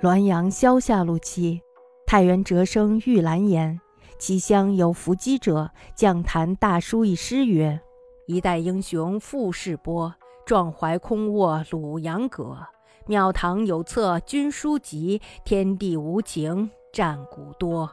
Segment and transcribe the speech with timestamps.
[0.00, 1.60] 滦阳萧下路期，
[2.06, 3.80] 太原折生玉兰言。
[4.16, 7.80] 其乡有伏击者，将谈大书一诗曰
[8.28, 10.14] ：“一代英雄复世播，
[10.46, 12.56] 壮怀空卧鲁阳阁。
[13.06, 17.90] 庙堂有册军书籍，天地无情战鼓多。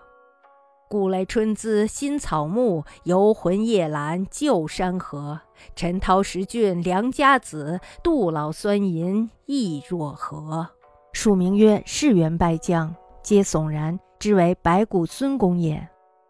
[0.87, 5.41] 故垒春姿新草木，游魂夜阑旧山河。
[5.75, 10.69] 陈涛十郡良家子，杜老酸银意若何？”
[11.15, 15.87] 署名曰世元败将，皆悚然，之为白骨孙公也。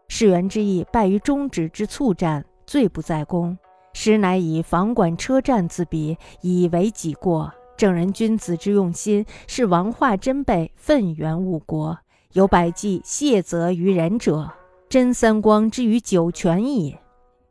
[0.08, 3.58] 世元之意败于中止之促战，罪不在公。
[3.94, 7.52] 实乃以房管车战自比，以为己过。
[7.76, 11.98] 正人君子之用心，是王化真辈愤元误国，
[12.34, 14.52] 有百计谢责于人者，
[14.88, 16.96] 真三光之于九泉矣。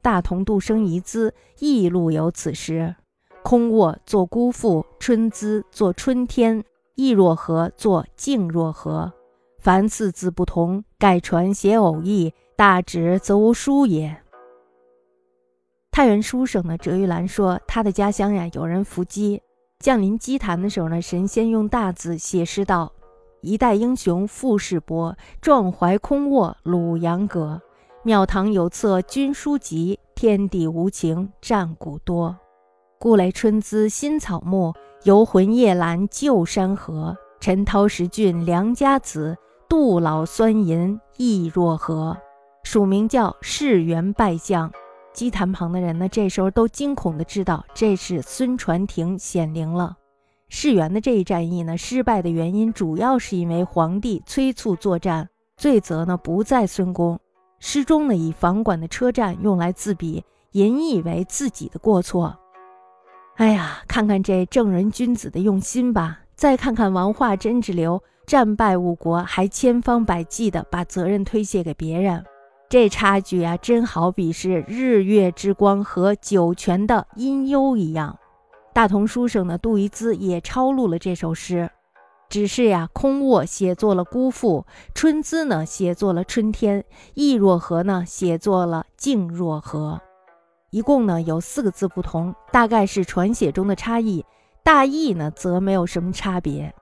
[0.01, 2.95] 大同杜生遗资亦录有此诗。
[3.43, 6.65] 空卧作孤父，春姿作春天。
[6.95, 7.71] 意若何？
[7.77, 9.13] 作静若何？
[9.59, 14.17] 凡四字不同，盖传写偶异，大指则无书也。
[15.91, 19.43] 太原书生的哲玉兰说，他的家乡呀，有人伏击，
[19.81, 22.93] 降临祭坛的时候呢，神仙用大字写诗道
[23.43, 27.61] ：“一代英雄傅世伯，壮怀空卧鲁阳阁。
[28.05, 32.37] 庙堂有册军书籍，天地无情战鼓多。
[33.01, 34.73] 故垒春姿新草木。”
[35.05, 39.37] 游魂夜阑旧山河，陈涛石俊良家子，
[39.69, 42.17] 杜老酸银意若何？
[42.63, 44.73] 署名叫世元败将。
[45.13, 49.95] 祭坛旁的人呢，这时候都惊恐的知道，这是孙传庭显灵了。
[50.49, 57.21] 世元的这一战役呢，失败的原因主要是因为皇帝催促作战，罪责呢不在孙公。
[57.61, 62.35] 诗中呢以房管的车站用来自比，引以为自己的过错。
[63.37, 66.21] 哎呀，看看这正人君子的用心吧！
[66.37, 72.25] 再看看王化贞之流，战败误国，还千方百计的把责任推卸给别人，
[72.69, 78.17] 这差距啊，真好比是日月之光和九泉的阴幽一样。
[78.73, 81.69] 大同书生的杜夷兹也抄录了这首诗，
[82.29, 86.85] 只是呀，空卧写作了孤父，春姿呢写作了春天，
[87.15, 90.01] 意若何呢写作了静若何。
[90.75, 94.27] 一共呢有四个字不同，大概是传写中的差异，
[94.65, 96.75] 大意呢则没有什么差别。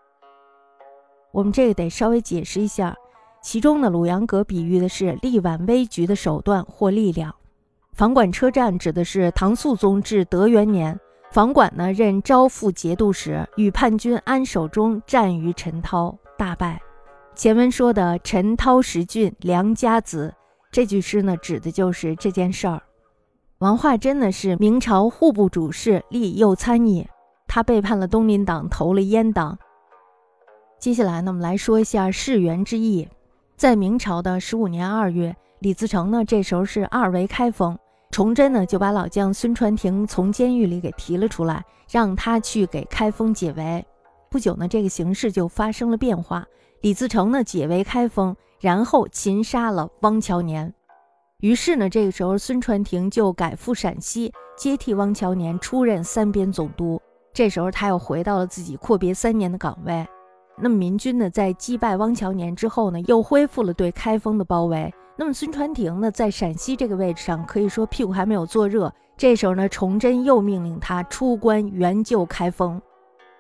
[1.31, 2.97] 我们这个得稍微解释一下，
[3.43, 7.35] 其中呢鲁阳阁比喻的是力挽危局的手段或力量，
[7.93, 10.99] 房管车站指的是唐肃宗至德元年，
[11.31, 16.81] 房管呢任招抚节度使，与叛军安守忠战于陈涛，大败。
[17.35, 20.33] 前文说的陈涛十郡良家子
[20.71, 22.81] 这句诗呢，指的就是这件事儿。
[23.63, 27.07] 王化贞呢是明朝户部主事，吏右参议。
[27.47, 29.57] 他背叛了东林党，投了阉党。
[30.81, 33.09] 接下来呢，我们来说一下世元之役。
[33.57, 37.79] 在明朝的十五年二月，李自成呢这时候是二为开封，
[38.11, 43.87] 崇祯呢就把老将孙传庭从监狱里给提了出来，让他去给开封解围。
[44.29, 46.45] 不久呢，这个形势就发生了变化。
[46.81, 50.75] 李自成呢解围开封，然后擒杀了汪乔年。
[51.43, 57.03] 于是呢，这个时候孙传庭就改赴陕西，接替汪乔年出任三边总督。
[57.35, 60.07] 这时候他又回到了自己阔别三年的岗位。
[60.57, 64.95] 那么民军呢，在击败汪乔年之后呢，又恢复了对开封的包围。
[65.17, 68.95] 那么孙传庭呢，在陕西这个位置上，可以说屁股还没有坐热。
[69.17, 72.81] 这时候呢，崇祯又命令他出关援救开封，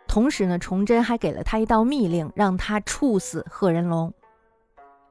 [0.09, 4.13] 同时呢，崇祯还给了他一道密令，让他处死贺人龙。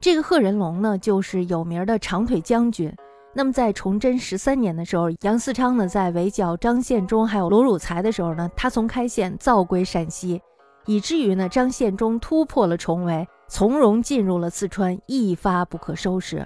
[0.02, 2.92] 这个贺人龙呢，就是有名的长腿将军。
[3.36, 10.42] 那么在崇祯十三年的时候，杨嗣昌呢在围剿张献忠还有罗汝才的时候呢，他从开县造归陕西，
[10.88, 16.46] 以至于呢张献忠突破了重围，从容进入了四川，一发不可收拾。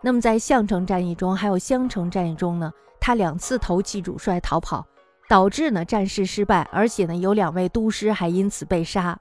[0.00, 4.86] 那么在项城战役中，还有襄城战役中呢，他两次投弃主帅逃跑，
[5.28, 9.18] 导致呢战事失败，而且呢有两位都师还因此被杀。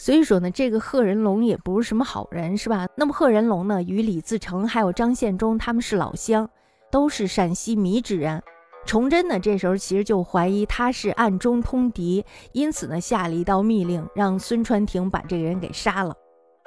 [0.00, 2.86] 所以说呢，这个贺人龙也不是什么好人，是吧？
[2.96, 6.48] 那么贺人龙呢，与李自成还有张献忠他们是老乡，
[6.90, 8.40] 都是陕西米脂人。
[8.86, 16.14] 崇祯呢，这时候其实就怀疑他是暗中通敌，因此呢，下了一道密令，让孙传庭把这个人给杀了。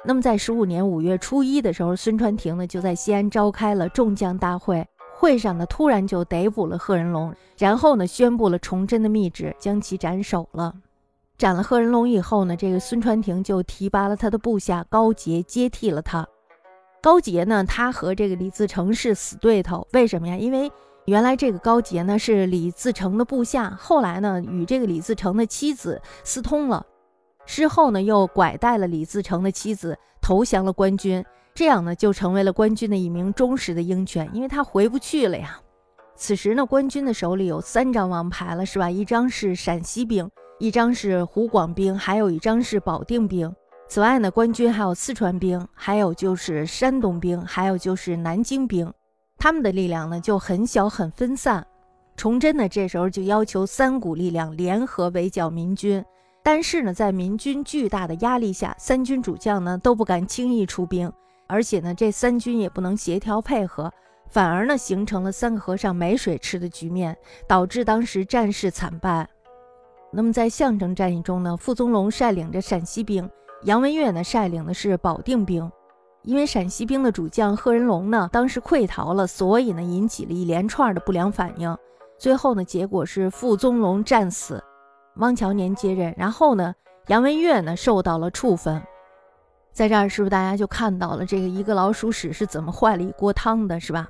[0.04, 4.86] 那么在十五年五月初一的时候，孙传庭呢就在西安召开了众将大会，
[5.16, 10.74] 会上呢突然就逮捕了贺人龙，然后呢宣布了崇祯的密旨，将其斩首了。
[11.42, 16.24] 斩了贺人龙以后呢，这个孙传庭就提拔了他的部下高杰接替了他。
[17.02, 20.36] 高杰呢，他和这个李自成是死对头，为什么呀？
[20.36, 20.70] 因为
[21.06, 26.86] 原来这个高杰呢是李自成的部下，后来呢与这个李自成的妻子私通了，
[27.44, 31.24] 事后呢又拐带了李自成的妻子投降了官军，
[31.56, 35.58] 这样呢就成为了官军的一名忠实的鹰犬，因为他回不去了呀。
[36.14, 38.88] 此时呢，官军的手里有三张王牌了，是吧？
[38.88, 40.30] 一张是陕西兵，
[40.62, 43.52] 一张是湖广兵，还有一张是保定兵。
[43.88, 48.88] 此外呢，官军还有四川兵，还有就是山东兵，还有就是南京兵。
[49.38, 51.66] 他们的力量呢就很小很分散。
[52.16, 56.04] 崇祯呢这时候就要求三股力量联合围剿民军，
[56.44, 61.12] 但是呢，在民军巨大的压力下，三军主将呢都不敢轻易出兵，
[61.48, 63.92] 而且呢，这三军也不能协调配合。
[64.28, 67.16] 反而呢，形成了三个和尚没水吃的局面，
[67.48, 69.28] 导致当时战事惨败。
[70.14, 73.28] 那么在项城战役中呢，傅宗龙率领着陕西兵，
[73.62, 75.70] 杨文悦呢率领的是保定兵。
[76.22, 81.76] 因为陕西兵的主将贺人龙呢当时溃逃了，所以呢引起了一连串的不良反应。
[82.18, 84.62] 最后呢，结果是傅宗龙战死，
[85.16, 86.14] 汪乔年接任。
[86.16, 86.74] 然后呢，
[87.08, 88.80] 杨文悦呢受到了处分。
[89.72, 94.06] 在这儿是不是大家就看到了这个一个老鼠屎是怎么坏了一锅汤的，是吧？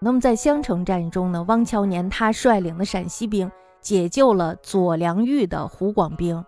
[0.00, 6.44] 那么在襄城战役中呢，汪乔年他率领的陕西兵解救了左良玉的湖广兵，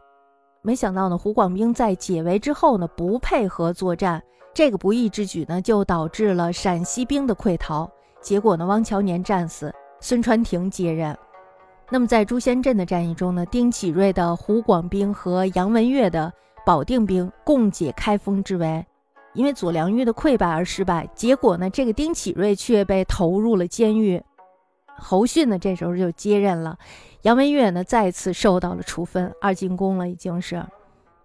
[0.62, 4.22] 没想到呢，湖广兵在解围之后呢，不配合作战，
[4.52, 7.90] 这个不义之举呢，就导致了陕西兵的溃逃，
[8.20, 11.16] 结果呢，汪乔年战死，孙传庭接任。
[11.90, 16.32] 那么在朱仙镇的战役中呢，丁启瑞的湖广兵和杨文悦的
[16.66, 18.84] 保定兵共解开封之围。
[19.32, 24.20] 因为左良玉的溃败而失败，结果呢，这个丁启瑞却被投入了监狱。
[25.00, 26.78] 侯逊呢，这时候就接任了。
[27.22, 30.64] 杨文岳呢，再次受到了处分，二进宫了，已经是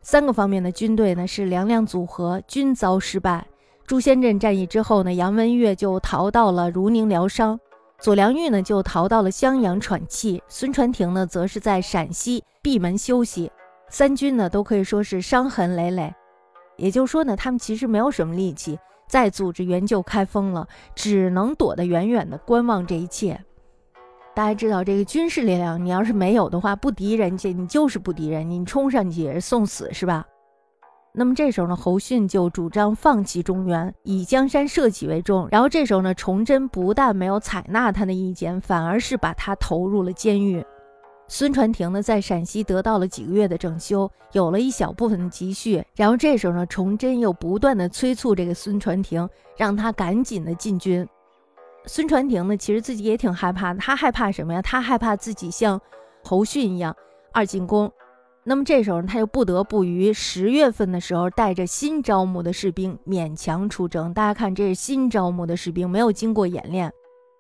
[0.02, 3.46] 三个方面的军队呢是两两组合，均遭失败。
[3.86, 7.60] 朱仙镇战役之后呢，杨文岳就逃到了汝宁疗伤，
[8.00, 13.52] 左良玉呢就逃到了襄阳喘气，孙传庭呢则是在陕西闭门休息。
[13.90, 16.14] 三军呢都可以说是伤痕累累。
[16.78, 18.78] 也就是说呢，他们其实没有什么力气
[19.08, 23.40] 再组织援救开封了，只能躲得远远的观望这一切。
[24.36, 30.26] 大家知道，这个军事力量，你要是没有的话，不敌人家，你就是不敌人，你冲上去也是送死，是吧？
[31.14, 35.48] 那么这时候呢，侯逊就主张放弃中原，以江山社稷为重。
[35.50, 40.62] 然后这时候呢，崇祯不但没有采纳他的意见，反而是把他投入了监狱。
[41.30, 45.82] 孙传庭呢，在陕西得到了几个月的整修，有了一小部分的积蓄。
[45.96, 51.08] 然后这时候呢，崇祯又不断的催促这个孙传庭，让他赶紧的进军。
[51.88, 54.62] 孙传庭呢，其实自己也挺害怕的，他害怕什么呀？
[54.62, 55.80] 他害怕自己像
[56.24, 56.96] 侯逊一样
[57.32, 57.92] 二进宫。
[58.44, 64.14] 那么这时候他就不得不于十月份的时候，带着新招募的士兵勉强出征。
[64.14, 66.92] 大家看，这是新招募的士兵，没有经过演练。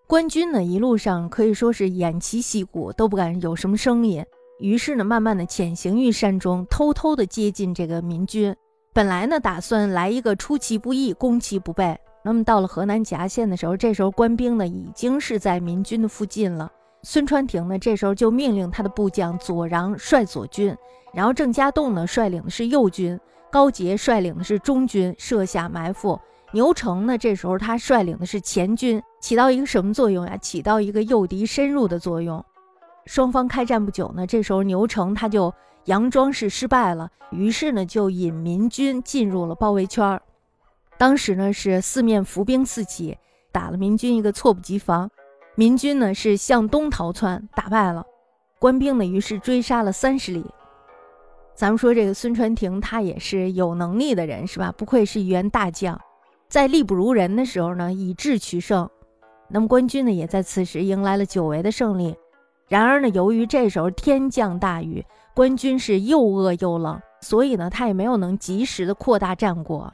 [0.07, 4.25] 官军呢，一路上可以说是偃旗息鼓，都不敢有什么声音。
[4.59, 8.56] 于是呢，慢慢的潜行于山中，偷偷的接近这个民军。
[8.94, 12.00] 本来呢，打算来一个出其不意，攻其不备。
[12.25, 16.72] 那么到了河南夹县的时候，这时候官兵呢，已经是在民军的附近了。
[17.04, 20.75] 孙传庭呢，这时候就命令他的部将左穰率左军，
[21.13, 23.19] 然后郑家栋呢，率领的是右军，
[23.51, 26.19] 高杰率领的是中军，设下埋伏。
[26.51, 30.36] 牛城呢，这时候他率领的是前军，起到一个什么作用呀？
[30.38, 32.44] 起到一个诱敌深入的作用。
[33.06, 35.54] 双方开战不久呢，这时候牛城他就
[35.86, 40.20] 佯装是失败了，于是呢就引民军进入了包围圈儿。
[40.98, 43.18] 当时呢是四面伏兵四起，
[43.52, 45.10] 打了明军一个措不及防。
[45.56, 48.06] 民军呢是向东逃窜，打败了
[48.60, 50.46] 官兵呢，于是追杀了三十里。
[51.54, 54.74] 咱们说这个孙传庭他也是有能力的人，是吧？
[54.78, 56.00] 不愧是一员大将。
[56.50, 58.90] 在力不如人的时候呢，以智取胜。
[59.48, 62.16] 那么官军呢，也在此时迎来了久违的胜利。
[62.68, 69.94] 然而呢，由于这时候天降大雨，官军是又饿又冷，所以呢，他也没有能及时的扩大战果。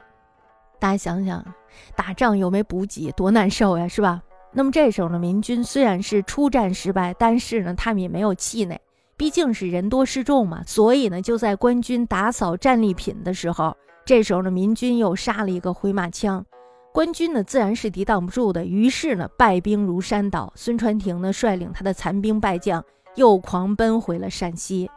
[0.82, 1.46] 大家想想，
[1.94, 4.20] 打仗又没补给，多难受呀，是吧？
[4.50, 8.80] 那么这时候呢，民军虽然是出战失败，但是呢，他们也没有气馁，
[9.16, 10.60] 毕竟是人多势众嘛。
[10.66, 13.76] 所以呢，就在官军打扫战利品的时候。
[14.04, 16.44] 这时候呢，民军又杀了一个回马枪，
[16.92, 20.52] 官军呢自然是抵挡不住的，于是呢败兵如山倒。
[20.56, 22.84] 孙传庭呢率领他的残兵败将
[23.14, 24.90] 又狂奔回了陕西。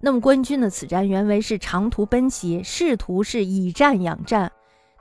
[0.00, 4.52] 那么官军的此战原为是长途奔袭，试图是以战养战，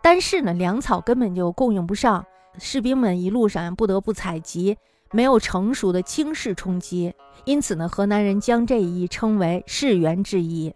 [0.01, 2.25] 但是呢粮草根本就供应不上，
[2.57, 4.77] 士兵们一路上不得不采集，
[5.11, 7.13] 没有成熟的轻视冲击，
[7.45, 10.73] 因此呢河南人将这一役称为“士元之役”。